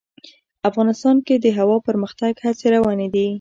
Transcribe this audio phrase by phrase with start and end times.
[0.69, 3.27] افغانستان کې د هوا د پرمختګ هڅې روانې دي.